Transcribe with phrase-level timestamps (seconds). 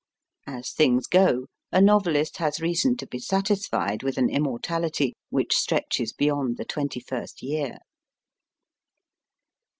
[0.47, 6.11] As things go, a novelist has reason to be satisfied with an immortality which stretches
[6.11, 7.77] beyond the twenty first year.